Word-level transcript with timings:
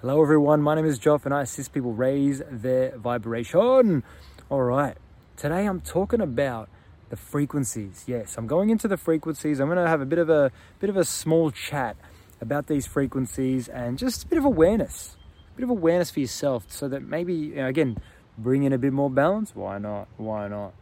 Hello, 0.00 0.22
everyone. 0.22 0.62
My 0.62 0.74
name 0.74 0.86
is 0.86 0.98
Joff, 0.98 1.26
and 1.26 1.34
I 1.34 1.42
assist 1.42 1.74
people 1.74 1.92
raise 1.92 2.40
their 2.50 2.96
vibration. 2.96 4.02
All 4.48 4.62
right. 4.62 4.96
Today, 5.36 5.66
I'm 5.66 5.82
talking 5.82 6.22
about 6.22 6.70
the 7.10 7.16
frequencies. 7.16 8.04
Yes, 8.06 8.38
I'm 8.38 8.46
going 8.46 8.70
into 8.70 8.88
the 8.88 8.96
frequencies. 8.96 9.60
I'm 9.60 9.66
going 9.66 9.76
to 9.76 9.86
have 9.86 10.00
a 10.00 10.06
bit 10.06 10.18
of 10.18 10.30
a 10.30 10.52
bit 10.78 10.88
of 10.88 10.96
a 10.96 11.04
small 11.04 11.50
chat 11.50 11.98
about 12.40 12.66
these 12.66 12.86
frequencies 12.86 13.68
and 13.68 13.98
just 13.98 14.24
a 14.24 14.26
bit 14.26 14.38
of 14.38 14.46
awareness, 14.46 15.18
a 15.52 15.56
bit 15.58 15.64
of 15.64 15.68
awareness 15.68 16.10
for 16.10 16.20
yourself, 16.20 16.64
so 16.68 16.88
that 16.88 17.02
maybe 17.02 17.34
you 17.34 17.56
know, 17.56 17.66
again, 17.66 17.98
bring 18.38 18.62
in 18.62 18.72
a 18.72 18.78
bit 18.78 18.94
more 18.94 19.10
balance. 19.10 19.54
Why 19.54 19.76
not? 19.76 20.08
Why 20.16 20.48
not? 20.48 20.72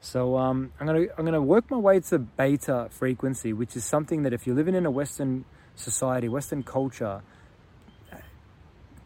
So 0.00 0.36
um, 0.36 0.70
I'm 0.78 0.86
gonna 0.86 1.06
I'm 1.18 1.24
gonna 1.24 1.42
work 1.42 1.68
my 1.68 1.78
way 1.78 1.98
to 1.98 2.20
beta 2.20 2.90
frequency, 2.92 3.52
which 3.52 3.74
is 3.74 3.84
something 3.84 4.22
that 4.22 4.32
if 4.32 4.46
you're 4.46 4.54
living 4.54 4.76
in 4.76 4.86
a 4.86 4.90
Western 4.92 5.46
society, 5.74 6.28
Western 6.28 6.62
culture 6.62 7.22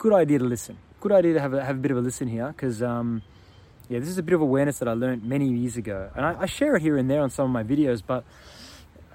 good 0.00 0.14
idea 0.14 0.38
to 0.38 0.44
listen. 0.46 0.78
Good 1.00 1.12
idea 1.12 1.34
to 1.34 1.40
have 1.40 1.52
a, 1.52 1.62
have 1.62 1.76
a 1.76 1.78
bit 1.78 1.90
of 1.90 1.98
a 1.98 2.00
listen 2.00 2.26
here 2.26 2.48
because, 2.48 2.82
um, 2.82 3.22
yeah, 3.90 3.98
this 3.98 4.08
is 4.08 4.16
a 4.16 4.22
bit 4.22 4.34
of 4.34 4.40
awareness 4.40 4.78
that 4.78 4.88
I 4.88 4.94
learned 4.94 5.24
many 5.24 5.46
years 5.48 5.76
ago. 5.76 6.10
And 6.16 6.24
I, 6.24 6.40
I, 6.40 6.46
share 6.46 6.74
it 6.74 6.80
here 6.80 6.96
and 6.96 7.08
there 7.10 7.20
on 7.20 7.28
some 7.28 7.44
of 7.44 7.50
my 7.50 7.62
videos, 7.62 8.02
but 8.04 8.24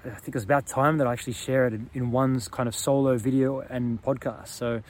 I 0.04 0.10
think 0.10 0.36
it's 0.36 0.44
about 0.44 0.66
time 0.66 0.98
that 0.98 1.08
I 1.08 1.12
actually 1.12 1.32
share 1.32 1.66
it 1.66 1.72
in, 1.72 1.90
in 1.92 2.12
one's 2.12 2.46
kind 2.46 2.68
of 2.68 2.74
solo 2.74 3.18
video 3.18 3.58
and 3.58 4.00
podcast. 4.00 4.48
So, 4.48 4.82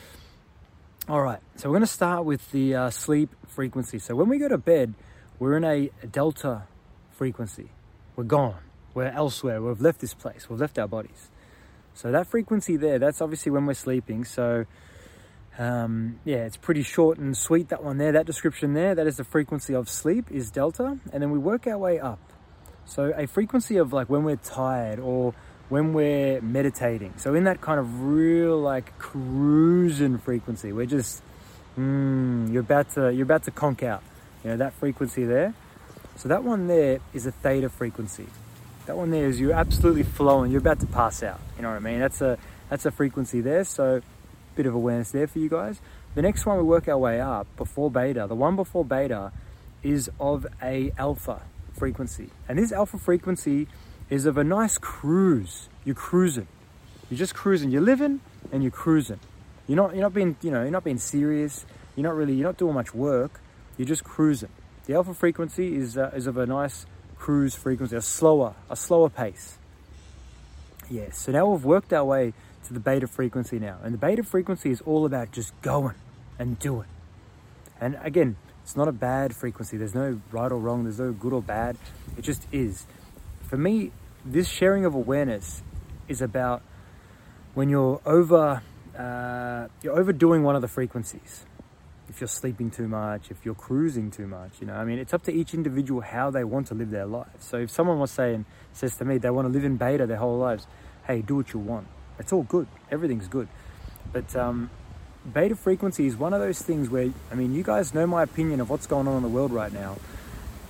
all 1.09 1.22
right, 1.22 1.41
so 1.56 1.70
we're 1.70 1.77
going 1.77 1.80
to 1.80 1.86
start 1.86 2.27
with 2.27 2.50
the 2.50 2.74
uh, 2.74 2.91
sleep 2.91 3.30
frequency. 3.48 3.98
So 3.98 4.14
when 4.14 4.28
we 4.28 4.38
go 4.38 4.48
to 4.48 4.58
bed, 4.58 4.92
we're 5.38 5.56
in 5.56 5.64
a 5.64 5.88
delta 6.06 6.64
frequency. 7.10 7.70
We're 8.16 8.24
gone. 8.24 8.60
We're 8.92 9.06
elsewhere. 9.06 9.62
We've 9.62 9.80
left 9.80 10.00
this 10.00 10.12
place. 10.12 10.50
We've 10.50 10.60
left 10.60 10.78
our 10.78 10.88
bodies. 10.88 11.30
So 11.94 12.12
that 12.12 12.27
frequency 12.27 12.77
there, 12.77 12.98
that's 12.98 13.22
obviously 13.22 13.50
when 13.50 13.64
we're 13.64 13.72
sleeping. 13.72 14.27
So 14.27 14.66
um, 15.59 16.19
yeah, 16.24 16.45
it's 16.45 16.56
pretty 16.56 16.83
short 16.83 17.19
and 17.19 17.37
sweet, 17.37 17.69
that 17.70 17.83
one 17.83 17.98
there, 17.98 18.12
that 18.12 18.27
description 18.27 18.75
there. 18.75 18.94
That 18.94 19.06
is 19.06 19.17
the 19.17 19.25
frequency 19.25 19.75
of 19.75 19.89
sleep, 19.89 20.30
is 20.30 20.50
delta. 20.50 20.98
And 21.12 21.22
then 21.22 21.30
we 21.30 21.39
work 21.39 21.67
our 21.67 21.78
way 21.78 21.98
up. 21.98 22.19
So 22.84 23.12
a 23.17 23.27
frequency 23.27 23.78
of 23.78 23.92
like 23.92 24.08
when 24.08 24.25
we're 24.25 24.36
tired 24.36 25.00
or 25.00 25.34
when 25.69 25.92
we're 25.92 26.41
meditating. 26.41 27.14
So 27.17 27.34
in 27.34 27.45
that 27.45 27.61
kind 27.61 27.80
of 27.80 28.03
real 28.03 28.61
like 28.61 28.98
cruising 28.98 30.19
frequency, 30.19 30.72
we're 30.72 30.86
just, 30.86 31.22
mm, 31.77 32.52
you're 32.52 32.61
about 32.61 32.91
to, 32.95 33.12
you're 33.12 33.25
about 33.25 33.45
to 33.45 33.50
conk 33.50 33.83
out, 33.83 34.02
you 34.45 34.50
know, 34.50 34.56
that 34.58 34.75
frequency 34.75 35.25
there. 35.25 35.55
So 36.17 36.28
that 36.28 36.45
one 36.45 36.67
there 36.67 37.00
is 37.12 37.27
a 37.27 37.33
theta 37.33 37.69
frequency. 37.69 38.27
That 38.86 38.97
one 38.97 39.11
there 39.11 39.27
is 39.27 39.41
you're 39.41 39.52
absolutely 39.52 40.05
flowing. 40.05 40.52
You're 40.52 40.61
about 40.61 40.80
to 40.80 40.86
pass 40.86 41.23
out. 41.23 41.41
You 41.56 41.62
know 41.62 41.70
what 41.70 41.77
I 41.77 41.80
mean? 41.80 41.98
That's 41.98 42.20
a, 42.20 42.39
that's 42.70 42.86
a 42.86 42.91
frequency 42.91 43.41
there. 43.41 43.64
So 43.64 44.02
bit 44.56 44.66
of 44.66 44.74
awareness 44.74 45.10
there 45.12 45.26
for 45.26 45.38
you 45.38 45.48
guys. 45.48 45.80
The 46.14 46.22
next 46.22 46.46
one 46.46 46.56
we 46.56 46.64
work 46.64 46.88
our 46.88 46.98
way 46.98 47.20
up 47.20 47.46
before 47.56 47.90
beta, 47.90 48.26
the 48.26 48.34
one 48.34 48.56
before 48.56 48.84
beta 48.84 49.32
is 49.82 50.10
of 50.18 50.46
a 50.62 50.92
alpha 50.98 51.42
frequency. 51.74 52.30
And 52.48 52.58
this 52.58 52.72
alpha 52.72 52.98
frequency 52.98 53.68
is 54.08 54.27
of 54.27 54.38
a 54.38 54.44
nice 54.44 54.78
cruise. 54.78 55.68
You're 55.84 55.94
cruising. 55.94 56.48
You're 57.10 57.18
just 57.18 57.34
cruising. 57.34 57.70
You're 57.70 57.82
living 57.82 58.20
and 58.50 58.62
you're 58.62 58.72
cruising. 58.72 59.20
You're 59.68 59.77
not 59.77 59.94
you're 59.94 60.02
not 60.02 60.14
being, 60.14 60.36
you 60.42 60.50
know, 60.50 60.62
you're 60.62 60.70
not 60.70 60.84
being 60.84 60.98
serious. 60.98 61.66
You're 61.94 62.04
not 62.04 62.14
really 62.14 62.34
you're 62.34 62.46
not 62.46 62.56
doing 62.56 62.74
much 62.74 62.94
work. 62.94 63.40
You're 63.77 63.88
just 63.88 64.04
cruising. 64.04 64.50
The 64.86 64.94
alpha 64.94 65.14
frequency 65.14 65.77
is 65.77 65.98
uh, 65.98 66.12
is 66.14 66.27
of 66.27 66.36
a 66.36 66.46
nice 66.46 66.86
cruise 67.18 67.54
frequency, 67.54 67.96
a 67.96 68.02
slower, 68.02 68.54
a 68.70 68.77
slower 68.77 69.10
pace. 69.10 69.58
Yes. 70.88 71.18
So 71.18 71.32
now 71.32 71.46
we've 71.46 71.64
worked 71.64 71.92
our 71.92 72.04
way 72.04 72.32
to 72.67 72.75
the 72.75 72.81
beta 72.81 73.06
frequency 73.06 73.59
now. 73.59 73.78
And 73.83 73.95
the 73.95 73.98
beta 73.98 74.22
frequency 74.22 74.70
is 74.70 74.81
all 74.83 75.06
about 75.06 75.33
just 75.33 75.59
going 75.62 75.95
and 76.39 76.59
doing. 76.59 76.89
And 77.81 77.98
again, 78.03 78.36
it's 78.62 78.77
not 78.77 78.89
a 78.89 78.92
bad 78.92 79.34
frequency. 79.34 79.77
There's 79.77 79.95
no 79.95 80.20
right 80.33 80.50
or 80.50 80.58
wrong. 80.58 80.84
There's 80.84 80.98
no 80.98 81.12
good 81.12 81.33
or 81.33 81.42
bad. 81.42 81.77
It 82.17 82.23
just 82.23 82.46
is. 82.51 82.86
For 83.42 83.57
me, 83.57 83.92
this 84.24 84.48
sharing 84.48 84.85
of 84.85 84.95
awareness 84.95 85.63
is 86.08 86.20
about 86.20 86.63
when 87.55 87.68
you're 87.68 88.01
over, 88.05 88.63
uh, 88.98 89.69
you're 89.83 89.98
overdoing 89.98 90.42
one 90.42 90.57
of 90.57 90.63
the 90.63 90.69
frequencies. 90.69 91.45
If 92.08 92.20
you're 92.20 92.29
sleeping 92.29 92.70
too 92.70 92.89
much, 92.89 93.30
if 93.30 93.45
you're 93.45 93.55
cruising 93.55 94.11
too 94.11 94.27
much, 94.27 94.61
you 94.61 94.67
know, 94.67 94.74
I 94.74 94.85
mean, 94.85 94.98
it's 94.98 95.14
up 95.14 95.23
to 95.24 95.33
each 95.33 95.55
individual 95.55 96.01
how 96.01 96.30
they 96.30 96.45
want 96.45 96.69
to 96.69 96.74
live 96.74 96.90
their 96.90 97.07
lives. 97.07 97.45
So 97.45 97.58
if 97.58 97.70
someone 97.70 97.98
was 97.98 98.11
saying, 98.11 98.46
says 98.73 98.96
to 98.96 99.05
me, 99.05 99.19
they 99.19 99.30
want 99.30 99.46
to 99.46 99.52
live 99.52 99.64
in 99.64 99.77
beta 99.77 100.07
their 100.07 100.17
whole 100.17 100.39
lives, 100.39 100.67
hey, 101.07 101.23
do 101.23 101.36
what 101.36 101.52
you 101.52 101.61
want. 101.61 101.86
It's 102.18 102.32
all 102.32 102.42
good. 102.42 102.66
Everything's 102.90 103.28
good. 103.28 103.48
But 104.12 104.34
um, 104.36 104.70
beta 105.32 105.56
frequency 105.56 106.06
is 106.06 106.16
one 106.16 106.32
of 106.32 106.40
those 106.40 106.60
things 106.60 106.88
where, 106.88 107.12
I 107.30 107.34
mean, 107.34 107.54
you 107.54 107.62
guys 107.62 107.94
know 107.94 108.06
my 108.06 108.22
opinion 108.22 108.60
of 108.60 108.70
what's 108.70 108.86
going 108.86 109.08
on 109.08 109.16
in 109.16 109.22
the 109.22 109.28
world 109.28 109.52
right 109.52 109.72
now. 109.72 109.96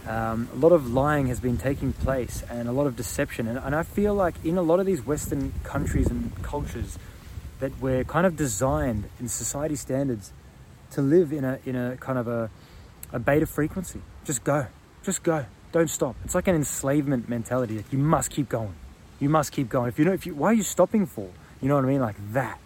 Um, 0.06 0.48
a 0.52 0.56
lot 0.56 0.72
of 0.72 0.92
lying 0.92 1.26
has 1.26 1.40
been 1.40 1.58
taking 1.58 1.92
place 1.92 2.44
and 2.48 2.68
a 2.68 2.72
lot 2.72 2.86
of 2.86 2.96
deception. 2.96 3.48
And, 3.48 3.58
and 3.58 3.74
I 3.74 3.82
feel 3.82 4.14
like 4.14 4.34
in 4.44 4.56
a 4.56 4.62
lot 4.62 4.78
of 4.78 4.86
these 4.86 5.04
Western 5.04 5.52
countries 5.64 6.06
and 6.06 6.30
cultures, 6.42 6.98
that 7.60 7.78
we're 7.80 8.04
kind 8.04 8.26
of 8.26 8.36
designed 8.36 9.08
in 9.18 9.28
society 9.28 9.76
standards 9.76 10.32
to 10.92 11.02
live 11.02 11.32
in 11.32 11.44
a 11.44 11.58
in 11.64 11.74
a 11.74 11.96
kind 11.96 12.18
of 12.18 12.28
a, 12.28 12.50
a 13.12 13.18
beta 13.18 13.46
frequency. 13.46 14.00
Just 14.24 14.44
go, 14.44 14.66
just 15.02 15.22
go, 15.22 15.46
don't 15.72 15.90
stop. 15.90 16.16
It's 16.24 16.34
like 16.34 16.48
an 16.48 16.54
enslavement 16.54 17.28
mentality. 17.28 17.76
Like 17.76 17.92
you 17.92 17.98
must 17.98 18.30
keep 18.30 18.48
going. 18.48 18.74
You 19.18 19.28
must 19.28 19.52
keep 19.52 19.68
going. 19.68 19.88
If 19.88 19.98
you 19.98 20.04
know, 20.04 20.12
if 20.12 20.26
you, 20.26 20.34
why 20.34 20.48
are 20.48 20.54
you 20.54 20.62
stopping 20.62 21.06
for? 21.06 21.28
You 21.62 21.68
know 21.68 21.76
what 21.76 21.84
I 21.84 21.88
mean? 21.88 22.00
Like 22.00 22.16
that, 22.32 22.58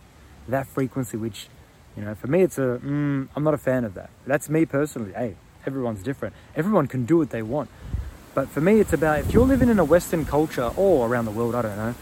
that 0.48 0.66
frequency, 0.66 1.16
which, 1.16 1.48
you 1.96 2.02
know, 2.04 2.14
for 2.14 2.26
me, 2.26 2.42
it's 2.42 2.58
a, 2.58 2.80
mm, 2.82 3.28
I'm 3.36 3.44
not 3.44 3.54
a 3.54 3.58
fan 3.58 3.84
of 3.84 3.94
that. 3.94 4.10
That's 4.26 4.48
me 4.48 4.66
personally. 4.66 5.12
Hey, 5.12 5.36
everyone's 5.64 6.02
different. 6.02 6.34
Everyone 6.56 6.86
can 6.86 7.04
do 7.04 7.18
what 7.18 7.30
they 7.30 7.42
want. 7.42 7.70
But 8.32 8.48
for 8.48 8.60
me, 8.60 8.80
it's 8.80 8.92
about 8.92 9.18
if 9.20 9.32
you're 9.32 9.46
living 9.46 9.68
in 9.68 9.78
a 9.78 9.84
Western 9.84 10.24
culture 10.24 10.70
or 10.76 11.08
around 11.08 11.24
the 11.24 11.32
world, 11.32 11.54
I 11.54 11.62
don't 11.62 11.76
know, 11.76 11.94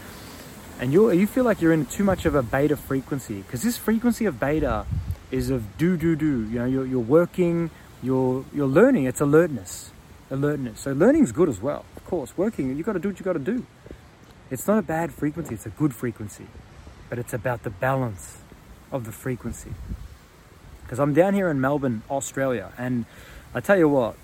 and 0.79 0.93
you 0.93 1.11
you 1.11 1.25
feel 1.25 1.43
like 1.43 1.59
you're 1.59 1.73
in 1.73 1.87
too 1.87 2.03
much 2.03 2.25
of 2.25 2.35
a 2.35 2.43
beta 2.43 2.77
frequency, 2.77 3.41
because 3.41 3.63
this 3.63 3.77
frequency 3.77 4.25
of 4.25 4.39
beta 4.39 4.85
is 5.31 5.49
of 5.49 5.77
do 5.79 5.97
do 5.97 6.15
do. 6.15 6.47
You 6.47 6.59
know, 6.59 6.65
you're, 6.65 6.85
you're 6.85 6.99
working, 6.99 7.71
you're 8.03 8.45
you're 8.53 8.67
learning. 8.67 9.05
It's 9.05 9.21
alertness, 9.21 9.91
alertness. 10.29 10.81
So 10.81 10.93
learning's 10.93 11.31
good 11.31 11.49
as 11.49 11.59
well, 11.59 11.83
of 11.97 12.05
course. 12.05 12.37
Working, 12.37 12.77
you 12.77 12.83
got 12.83 12.93
to 12.93 12.99
do 12.99 13.09
what 13.09 13.19
you 13.19 13.25
got 13.25 13.33
to 13.33 13.39
do. 13.39 13.65
It's 14.51 14.67
not 14.67 14.79
a 14.79 14.81
bad 14.81 15.11
frequency, 15.11 15.53
it's 15.53 15.65
a 15.65 15.69
good 15.71 15.93
frequency, 15.93 16.47
but 17.09 17.19
it's 17.19 17.33
about 17.33 17.63
the 17.63 17.69
balance 17.69 18.37
of 18.91 19.05
the 19.05 19.11
frequency. 19.11 19.71
Because 20.83 20.99
I'm 20.99 21.13
down 21.13 21.35
here 21.35 21.49
in 21.49 21.61
Melbourne, 21.61 22.01
Australia, 22.09 22.71
and 22.77 23.05
I 23.53 23.59
tell 23.59 23.77
you 23.77 23.87
what, 23.87 24.15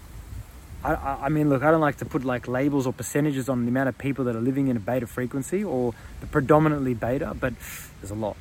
I, 0.84 1.18
I, 1.24 1.30
mean, 1.30 1.50
look, 1.50 1.64
I 1.64 1.72
don't 1.72 1.82
like 1.82 1.98
to 1.98 2.06
put 2.06 2.24
like 2.24 2.48
labels 2.48 2.86
or 2.86 2.94
percentages 2.94 3.50
on 3.50 3.64
the 3.64 3.70
amount 3.70 3.90
of 3.90 3.98
people 3.98 4.26
that 4.26 4.36
are 4.36 4.42
living 4.42 4.68
in 4.68 4.78
a 4.78 4.80
beta 4.80 5.08
frequency 5.08 5.64
or 5.64 5.94
the 6.22 6.28
predominantly 6.28 6.94
beta, 6.94 7.36
but 7.40 7.54
there's 8.02 8.12
a 8.12 8.16
lot. 8.16 8.38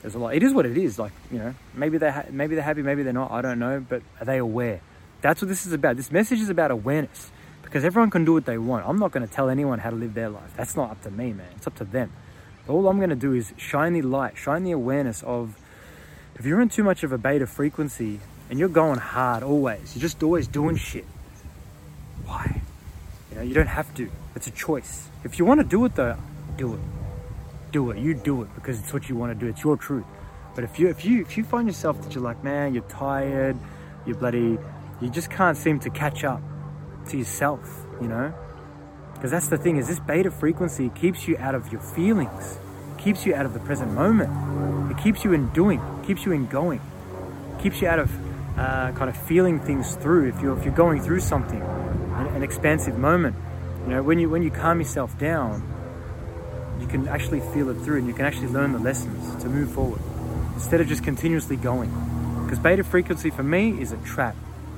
There's 0.00 0.14
a 0.14 0.18
lot. 0.18 0.34
It 0.34 0.42
is 0.42 0.52
what 0.52 0.64
it 0.66 0.78
is. 0.78 0.98
Like 0.98 1.12
you 1.30 1.38
know, 1.38 1.54
maybe 1.74 1.98
they 1.98 2.10
ha- 2.10 2.24
maybe 2.30 2.54
they're 2.54 2.64
happy, 2.64 2.82
maybe 2.82 3.02
they're 3.02 3.12
not. 3.12 3.30
I 3.30 3.42
don't 3.42 3.58
know, 3.58 3.84
but 3.86 4.02
are 4.20 4.24
they 4.24 4.38
aware? 4.38 4.80
That's 5.20 5.42
what 5.42 5.48
this 5.48 5.66
is 5.66 5.72
about. 5.72 5.96
This 5.96 6.10
message 6.10 6.40
is 6.40 6.50
about 6.50 6.70
awareness 6.70 7.30
because 7.74 7.84
everyone 7.84 8.08
can 8.08 8.24
do 8.24 8.32
what 8.32 8.46
they 8.46 8.56
want. 8.56 8.86
I'm 8.86 9.00
not 9.00 9.10
going 9.10 9.26
to 9.26 9.34
tell 9.34 9.50
anyone 9.50 9.80
how 9.80 9.90
to 9.90 9.96
live 9.96 10.14
their 10.14 10.28
life. 10.28 10.54
That's 10.56 10.76
not 10.76 10.92
up 10.92 11.02
to 11.02 11.10
me, 11.10 11.32
man. 11.32 11.48
It's 11.56 11.66
up 11.66 11.74
to 11.78 11.84
them. 11.84 12.12
All 12.68 12.86
I'm 12.86 12.98
going 12.98 13.10
to 13.10 13.16
do 13.16 13.32
is 13.32 13.52
shine 13.56 13.94
the 13.94 14.02
light, 14.02 14.38
shine 14.38 14.62
the 14.62 14.70
awareness 14.70 15.24
of 15.24 15.58
if 16.36 16.46
you're 16.46 16.60
in 16.60 16.68
too 16.68 16.84
much 16.84 17.02
of 17.02 17.10
a 17.10 17.18
beta 17.18 17.48
frequency 17.48 18.20
and 18.48 18.60
you're 18.60 18.68
going 18.68 19.00
hard 19.00 19.42
always, 19.42 19.96
you're 19.96 20.02
just 20.02 20.22
always 20.22 20.46
doing 20.46 20.76
shit. 20.76 21.04
Why? 22.24 22.62
You 23.32 23.38
know, 23.38 23.42
you 23.42 23.54
don't 23.54 23.66
have 23.66 23.92
to. 23.96 24.08
It's 24.36 24.46
a 24.46 24.52
choice. 24.52 25.08
If 25.24 25.40
you 25.40 25.44
want 25.44 25.58
to 25.58 25.66
do 25.66 25.84
it 25.84 25.96
though, 25.96 26.16
do 26.56 26.74
it. 26.74 26.80
Do 27.72 27.90
it. 27.90 27.98
You 27.98 28.14
do 28.14 28.42
it 28.42 28.54
because 28.54 28.78
it's 28.78 28.92
what 28.92 29.08
you 29.08 29.16
want 29.16 29.32
to 29.32 29.34
do. 29.34 29.50
It's 29.50 29.64
your 29.64 29.76
truth. 29.76 30.04
But 30.54 30.62
if 30.62 30.78
you 30.78 30.90
if 30.90 31.04
you 31.04 31.22
if 31.22 31.36
you 31.36 31.42
find 31.42 31.66
yourself 31.66 32.00
that 32.02 32.14
you're 32.14 32.22
like, 32.22 32.44
man, 32.44 32.72
you're 32.72 32.84
tired, 32.84 33.56
you're 34.06 34.14
bloody, 34.14 34.58
you 35.00 35.10
just 35.10 35.28
can't 35.28 35.56
seem 35.56 35.80
to 35.80 35.90
catch 35.90 36.22
up 36.22 36.40
to 37.08 37.16
yourself, 37.16 37.86
you 38.00 38.08
know? 38.08 38.32
Because 39.14 39.30
that's 39.30 39.48
the 39.48 39.56
thing 39.58 39.76
is 39.76 39.88
this 39.88 40.00
beta 40.00 40.30
frequency 40.30 40.90
keeps 40.90 41.26
you 41.26 41.36
out 41.38 41.54
of 41.54 41.72
your 41.72 41.80
feelings, 41.80 42.58
keeps 42.98 43.24
you 43.24 43.34
out 43.34 43.46
of 43.46 43.54
the 43.54 43.60
present 43.60 43.92
moment. 43.92 44.90
It 44.90 45.02
keeps 45.02 45.24
you 45.24 45.32
in 45.32 45.48
doing, 45.50 45.80
keeps 46.06 46.24
you 46.24 46.32
in 46.32 46.46
going, 46.46 46.80
keeps 47.60 47.80
you 47.80 47.88
out 47.88 47.98
of 47.98 48.10
uh, 48.58 48.92
kind 48.92 49.08
of 49.08 49.16
feeling 49.16 49.60
things 49.60 49.94
through. 49.96 50.28
If 50.28 50.40
you're 50.40 50.58
if 50.58 50.64
you're 50.64 50.74
going 50.74 51.00
through 51.00 51.20
something, 51.20 51.60
an, 51.60 52.26
an 52.28 52.42
expansive 52.42 52.98
moment, 52.98 53.36
you 53.84 53.90
know, 53.90 54.02
when 54.02 54.18
you 54.18 54.28
when 54.28 54.42
you 54.42 54.50
calm 54.50 54.78
yourself 54.78 55.18
down, 55.18 55.62
you 56.80 56.86
can 56.86 57.08
actually 57.08 57.40
feel 57.40 57.68
it 57.70 57.80
through, 57.80 57.98
and 57.98 58.06
you 58.06 58.14
can 58.14 58.26
actually 58.26 58.48
learn 58.48 58.72
the 58.72 58.78
lessons 58.78 59.42
to 59.42 59.48
move 59.48 59.72
forward 59.72 60.00
instead 60.54 60.80
of 60.80 60.86
just 60.86 61.02
continuously 61.02 61.56
going. 61.56 61.90
Because 62.44 62.58
beta 62.58 62.84
frequency 62.84 63.30
for 63.30 63.42
me 63.42 63.80
is 63.80 63.92
a 63.92 63.96
trap. 63.98 64.36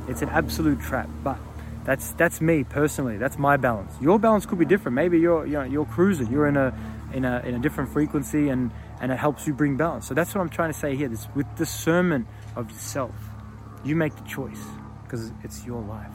It's 0.09 0.23
an 0.23 0.29
absolute 0.29 0.81
trap, 0.81 1.09
but 1.25 1.39
that's 1.87 2.11
that's 2.15 2.41
me 2.41 2.65
personally. 2.65 3.17
That's 3.17 3.39
my 3.39 3.57
balance. 3.57 3.93
Your 4.01 4.19
balance 4.19 4.45
could 4.45 4.59
be 4.59 4.65
different. 4.65 4.97
Maybe 4.97 5.21
you're 5.21 5.47
you 5.47 5.53
know, 5.53 5.63
you're 5.63 5.87
cruising. 5.87 6.31
You're 6.33 6.49
in 6.49 6.57
a 6.57 6.77
in 7.13 7.25
a 7.25 7.39
in 7.47 7.55
a 7.55 7.61
different 7.61 7.93
frequency, 7.93 8.49
and 8.49 8.73
and 9.01 9.13
it 9.13 9.19
helps 9.19 9.47
you 9.47 9.55
bring 9.55 9.77
balance. 9.77 10.05
So 10.09 10.13
that's 10.13 10.35
what 10.35 10.41
I'm 10.41 10.49
trying 10.49 10.73
to 10.73 10.79
say 10.79 10.97
here. 10.97 11.09
This 11.09 11.29
with 11.37 11.47
discernment 11.57 12.27
of 12.57 12.73
yourself, 12.73 13.15
you 13.85 13.95
make 13.95 14.17
the 14.17 14.25
choice 14.25 14.63
because 15.05 15.31
it's 15.45 15.65
your 15.65 15.81
life. 15.81 16.11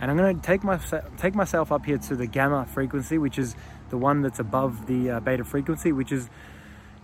And 0.00 0.10
I'm 0.10 0.16
going 0.16 0.34
to 0.34 0.42
take 0.42 0.64
my 0.64 0.80
take 1.18 1.34
myself 1.34 1.70
up 1.70 1.84
here 1.84 1.98
to 1.98 2.16
the 2.16 2.26
gamma 2.26 2.64
frequency, 2.64 3.18
which 3.18 3.38
is 3.38 3.54
the 3.90 3.98
one 3.98 4.22
that's 4.22 4.38
above 4.38 4.86
the 4.86 5.10
uh, 5.10 5.20
beta 5.20 5.44
frequency, 5.44 5.92
which 5.92 6.12
is 6.12 6.30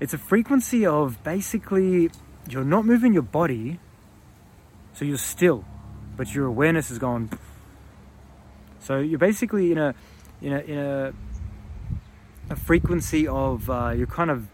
it's 0.01 0.15
a 0.15 0.19
frequency 0.19 0.87
of 0.87 1.23
basically 1.23 2.11
you're 2.49 2.65
not 2.65 2.87
moving 2.87 3.13
your 3.13 3.23
body, 3.23 3.79
so 4.95 5.05
you're 5.05 5.19
still, 5.19 5.67
but 6.17 6.35
your 6.35 6.47
awareness 6.47 6.91
is 6.91 6.99
gone. 6.99 7.29
So 8.89 9.01
you're 9.01 9.19
basically 9.19 9.71
in 9.71 9.77
a 9.77 9.95
in 10.41 10.55
a 10.55 10.59
in 10.61 10.79
a, 10.79 11.13
a 12.49 12.57
frequency 12.57 13.29
of 13.29 13.69
uh, 13.69 13.93
you're 13.95 14.07
kind 14.07 14.31
of 14.31 14.49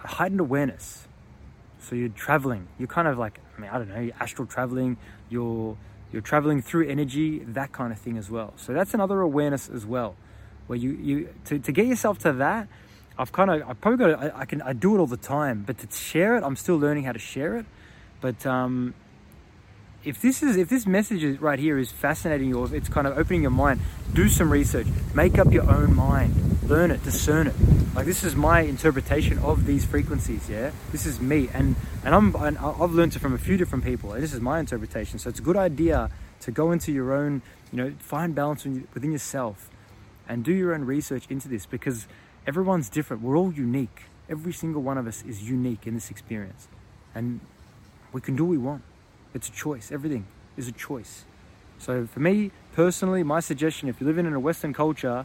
heightened 0.00 0.40
awareness. 0.40 1.08
So 1.80 1.96
you're 1.96 2.10
traveling. 2.10 2.68
You're 2.78 2.86
kind 2.86 3.08
of 3.08 3.16
like 3.16 3.40
I 3.56 3.60
mean 3.62 3.70
I 3.70 3.78
don't 3.78 3.88
know. 3.88 3.98
You're 3.98 4.14
astral 4.20 4.46
traveling. 4.46 4.98
You're 5.30 5.78
you're 6.12 6.20
traveling 6.20 6.60
through 6.60 6.90
energy, 6.90 7.38
that 7.38 7.72
kind 7.72 7.94
of 7.94 7.98
thing 7.98 8.18
as 8.18 8.30
well. 8.30 8.52
So 8.56 8.74
that's 8.74 8.92
another 8.92 9.22
awareness 9.22 9.70
as 9.70 9.86
well, 9.86 10.16
where 10.66 10.78
you 10.78 10.90
you 10.90 11.34
to, 11.46 11.58
to 11.60 11.72
get 11.72 11.86
yourself 11.86 12.18
to 12.18 12.34
that. 12.34 12.68
I've 13.16 13.32
kind 13.32 13.50
of 13.50 13.66
I 13.66 13.72
probably 13.72 14.04
got 14.04 14.22
I, 14.22 14.40
I, 14.40 14.44
can 14.44 14.60
I 14.60 14.74
do 14.74 14.96
it 14.96 14.98
all 14.98 15.06
the 15.06 15.16
time, 15.16 15.64
but 15.66 15.78
to 15.78 15.90
share 15.90 16.36
it, 16.36 16.44
I'm 16.44 16.56
still 16.56 16.76
learning 16.76 17.04
how 17.04 17.12
to 17.12 17.18
share 17.18 17.56
it. 17.56 17.64
But 18.20 18.44
um, 18.44 18.92
if 20.02 20.22
this 20.22 20.42
is 20.42 20.56
if 20.56 20.68
this 20.68 20.86
message 20.86 21.38
right 21.40 21.58
here 21.58 21.78
is 21.78 21.90
fascinating 21.90 22.48
you, 22.48 22.58
or 22.58 22.64
if 22.64 22.72
it's 22.72 22.88
kind 22.88 23.06
of 23.06 23.18
opening 23.18 23.42
your 23.42 23.50
mind, 23.50 23.80
do 24.14 24.28
some 24.28 24.50
research, 24.50 24.86
make 25.14 25.38
up 25.38 25.52
your 25.52 25.70
own 25.70 25.94
mind, 25.94 26.58
learn 26.62 26.90
it, 26.90 27.02
discern 27.04 27.48
it. 27.48 27.54
Like 27.94 28.06
this 28.06 28.24
is 28.24 28.34
my 28.34 28.60
interpretation 28.60 29.38
of 29.38 29.66
these 29.66 29.84
frequencies. 29.84 30.48
Yeah, 30.48 30.70
this 30.90 31.04
is 31.04 31.20
me, 31.20 31.50
and 31.52 31.76
and 32.02 32.14
I'm 32.14 32.34
and 32.36 32.56
I've 32.58 32.92
learned 32.92 33.14
it 33.14 33.18
from 33.18 33.34
a 33.34 33.38
few 33.38 33.56
different 33.56 33.84
people. 33.84 34.12
And 34.12 34.22
this 34.22 34.32
is 34.32 34.40
my 34.40 34.58
interpretation. 34.58 35.18
So 35.18 35.28
it's 35.28 35.40
a 35.40 35.42
good 35.42 35.56
idea 35.56 36.10
to 36.40 36.50
go 36.50 36.72
into 36.72 36.92
your 36.92 37.12
own, 37.12 37.42
you 37.70 37.76
know, 37.76 37.92
find 37.98 38.34
balance 38.34 38.64
within 38.64 39.12
yourself, 39.12 39.68
and 40.26 40.42
do 40.42 40.52
your 40.52 40.74
own 40.74 40.84
research 40.84 41.26
into 41.28 41.48
this 41.48 41.66
because 41.66 42.06
everyone's 42.46 42.88
different. 42.88 43.22
We're 43.22 43.36
all 43.36 43.52
unique. 43.52 44.04
Every 44.30 44.52
single 44.52 44.80
one 44.80 44.96
of 44.96 45.06
us 45.06 45.22
is 45.24 45.42
unique 45.42 45.86
in 45.86 45.94
this 45.94 46.10
experience, 46.10 46.68
and 47.14 47.40
we 48.12 48.22
can 48.22 48.34
do 48.34 48.44
what 48.44 48.50
we 48.50 48.58
want. 48.58 48.82
It's 49.34 49.48
a 49.48 49.52
choice. 49.52 49.92
Everything 49.92 50.26
is 50.56 50.68
a 50.68 50.72
choice. 50.72 51.24
So 51.78 52.06
for 52.06 52.20
me 52.20 52.50
personally, 52.74 53.22
my 53.22 53.40
suggestion, 53.40 53.88
if 53.88 54.00
you're 54.00 54.08
living 54.08 54.26
in 54.26 54.34
a 54.34 54.40
Western 54.40 54.72
culture, 54.72 55.24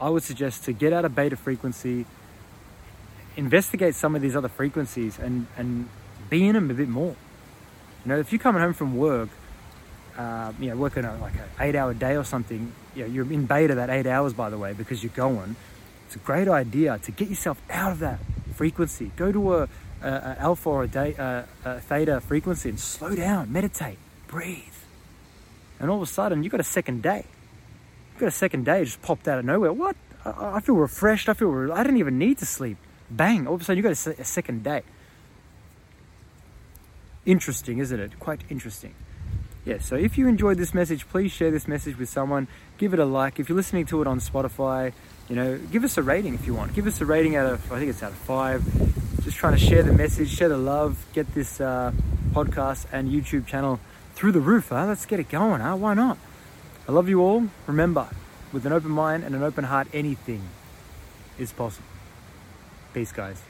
I 0.00 0.08
would 0.08 0.22
suggest 0.22 0.64
to 0.64 0.72
get 0.72 0.92
out 0.92 1.04
of 1.04 1.14
beta 1.14 1.36
frequency, 1.36 2.06
investigate 3.36 3.94
some 3.94 4.14
of 4.14 4.22
these 4.22 4.36
other 4.36 4.48
frequencies 4.48 5.18
and, 5.18 5.46
and 5.56 5.88
be 6.30 6.46
in 6.46 6.54
them 6.54 6.70
a 6.70 6.74
bit 6.74 6.88
more. 6.88 7.16
You 8.04 8.08
know, 8.10 8.18
if 8.18 8.32
you're 8.32 8.38
coming 8.38 8.62
home 8.62 8.74
from 8.74 8.96
work, 8.96 9.28
uh, 10.16 10.52
you 10.60 10.70
know, 10.70 10.76
working 10.76 11.04
on 11.04 11.20
like 11.20 11.34
an 11.34 11.48
eight 11.60 11.74
hour 11.74 11.94
day 11.94 12.16
or 12.16 12.24
something, 12.24 12.72
you 12.94 13.02
know, 13.02 13.08
you're 13.08 13.32
in 13.32 13.46
beta 13.46 13.74
that 13.74 13.90
eight 13.90 14.06
hours, 14.06 14.32
by 14.32 14.50
the 14.50 14.58
way, 14.58 14.72
because 14.72 15.02
you're 15.02 15.12
going. 15.14 15.56
It's 16.06 16.16
a 16.16 16.20
great 16.20 16.48
idea 16.48 16.98
to 16.98 17.10
get 17.10 17.28
yourself 17.28 17.60
out 17.70 17.92
of 17.92 17.98
that 18.00 18.18
frequency. 18.54 19.10
Go 19.16 19.30
to 19.30 19.56
a, 19.56 19.68
alpha 20.02 20.68
or 20.68 20.84
a, 20.84 20.88
a, 20.96 21.44
a 21.64 21.80
theta 21.80 22.20
frequency 22.20 22.68
and 22.68 22.78
slow 22.78 23.14
down, 23.14 23.52
meditate, 23.52 23.98
breathe. 24.26 24.62
And 25.80 25.90
all 25.90 25.96
of 25.96 26.08
a 26.08 26.10
sudden, 26.10 26.42
you've 26.42 26.50
got 26.50 26.60
a 26.60 26.64
second 26.64 27.02
day. 27.02 27.24
You've 28.12 28.20
got 28.20 28.26
a 28.26 28.32
second 28.32 28.64
day 28.64 28.84
just 28.84 29.00
popped 29.02 29.28
out 29.28 29.38
of 29.38 29.44
nowhere. 29.44 29.72
What? 29.72 29.96
I, 30.24 30.56
I 30.56 30.60
feel 30.60 30.74
refreshed. 30.74 31.28
I 31.28 31.34
feel. 31.34 31.48
Re- 31.48 31.70
I 31.70 31.82
didn't 31.82 31.98
even 31.98 32.18
need 32.18 32.38
to 32.38 32.46
sleep. 32.46 32.76
Bang! 33.10 33.46
All 33.46 33.54
of 33.54 33.60
a 33.60 33.64
sudden, 33.64 33.82
you've 33.82 33.84
got 33.84 34.06
a, 34.06 34.20
a 34.20 34.24
second 34.24 34.64
day. 34.64 34.82
Interesting, 37.24 37.78
isn't 37.78 37.98
it? 37.98 38.18
Quite 38.18 38.40
interesting. 38.50 38.94
Yeah, 39.64 39.78
so 39.80 39.96
if 39.96 40.16
you 40.16 40.28
enjoyed 40.28 40.56
this 40.56 40.72
message, 40.72 41.06
please 41.08 41.30
share 41.30 41.50
this 41.50 41.68
message 41.68 41.98
with 41.98 42.08
someone. 42.08 42.48
Give 42.78 42.94
it 42.94 42.98
a 42.98 43.04
like. 43.04 43.38
If 43.38 43.48
you're 43.48 43.56
listening 43.56 43.84
to 43.86 44.00
it 44.00 44.06
on 44.06 44.18
Spotify, 44.18 44.92
you 45.28 45.36
know, 45.36 45.58
give 45.70 45.84
us 45.84 45.98
a 45.98 46.02
rating 46.02 46.34
if 46.34 46.46
you 46.46 46.54
want. 46.54 46.74
Give 46.74 46.86
us 46.86 47.00
a 47.00 47.04
rating 47.04 47.36
out 47.36 47.52
of, 47.52 47.72
I 47.72 47.78
think 47.78 47.90
it's 47.90 48.02
out 48.02 48.12
of 48.12 48.18
five 48.18 48.64
just 49.28 49.36
trying 49.36 49.52
to 49.52 49.58
share 49.58 49.82
the 49.82 49.92
message, 49.92 50.30
share 50.30 50.48
the 50.48 50.56
love, 50.56 51.04
get 51.12 51.34
this 51.34 51.60
uh, 51.60 51.92
podcast 52.32 52.86
and 52.90 53.10
YouTube 53.10 53.46
channel 53.46 53.78
through 54.14 54.32
the 54.32 54.40
roof. 54.40 54.70
Huh? 54.70 54.86
Let's 54.86 55.04
get 55.04 55.20
it 55.20 55.28
going. 55.28 55.60
Huh? 55.60 55.76
Why 55.76 55.92
not? 55.92 56.16
I 56.88 56.92
love 56.92 57.10
you 57.10 57.20
all. 57.20 57.46
Remember, 57.66 58.08
with 58.54 58.64
an 58.64 58.72
open 58.72 58.90
mind 58.90 59.24
and 59.24 59.34
an 59.34 59.42
open 59.42 59.64
heart, 59.64 59.86
anything 59.92 60.48
is 61.38 61.52
possible. 61.52 61.86
Peace, 62.94 63.12
guys. 63.12 63.42